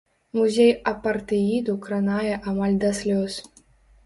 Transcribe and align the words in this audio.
Музей 0.37 0.71
апартэіду 0.91 1.75
кранае 1.85 2.33
амаль 2.49 2.81
да 2.87 2.93
слёз. 3.03 3.39